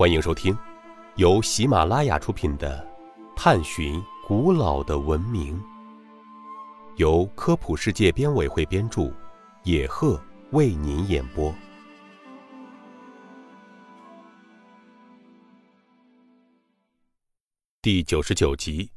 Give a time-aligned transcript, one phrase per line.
[0.00, 0.56] 欢迎收听
[1.16, 2.82] 由喜马拉雅出品的
[3.36, 5.60] 《探寻古老的文明》，
[6.96, 9.12] 由科普世界编委会编著，
[9.62, 10.18] 野鹤
[10.52, 11.54] 为您演播。
[17.82, 18.90] 第九十九集：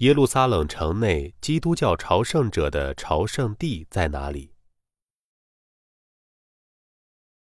[0.00, 4.52] 耶路撒冷城内基督教朝圣者的朝圣地在哪里？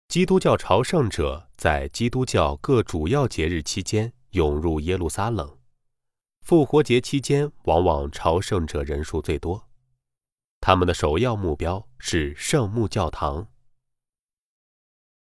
[0.08, 5.58] 基督教朝圣者在基督教各主要节日期间涌入耶路撒冷，
[6.40, 9.68] 复活节期间往往朝圣者人数最多。
[10.62, 13.48] 他们的首要目标是圣墓教堂。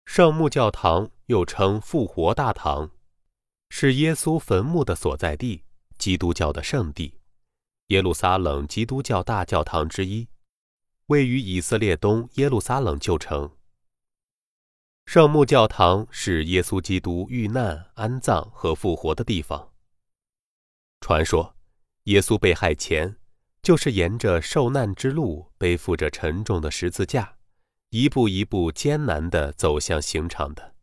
[0.06, 2.92] 圣墓教堂又称复活大堂，
[3.72, 5.64] 是耶稣坟墓的所在地，
[5.98, 7.20] 基督教的圣地，
[7.88, 10.28] 耶路撒冷基督教大教堂之一，
[11.08, 13.57] 位于以色列东耶路撒冷旧城。
[15.08, 19.72] 圣墓教堂是耶稣基督遇难、安葬和复活的地方。
[21.00, 21.56] 传说，
[22.04, 23.16] 耶稣被害前，
[23.64, 27.38] 就是沿着受难之路，背负着沉重的十字架，
[27.92, 30.76] 一步一步艰难地走向刑场的。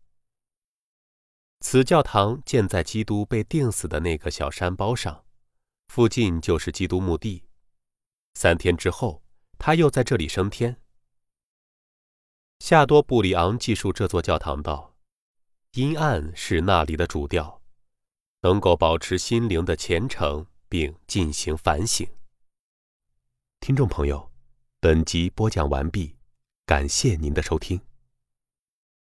[1.61, 5.27] 此教堂建在基督被钉死的那个小山包上，
[5.89, 7.45] 附近就是基督墓地。
[8.33, 9.23] 三天之后，
[9.59, 10.81] 他又在这里升天。
[12.67, 14.95] 夏多布里昂记述这座教堂道
[15.77, 17.61] ：“阴暗是那里的主调，
[18.41, 22.09] 能够保持心灵的虔诚并进行反省。”
[23.61, 24.31] 听众朋友，
[24.81, 26.17] 本集播讲完毕，
[26.65, 27.79] 感谢您的收听。